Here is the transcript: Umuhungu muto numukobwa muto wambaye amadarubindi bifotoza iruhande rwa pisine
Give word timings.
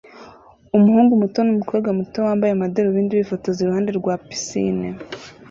Umuhungu 0.77 1.13
muto 1.21 1.39
numukobwa 1.43 1.89
muto 1.99 2.17
wambaye 2.27 2.51
amadarubindi 2.53 3.19
bifotoza 3.19 3.59
iruhande 3.61 3.91
rwa 3.99 4.13
pisine 4.27 4.87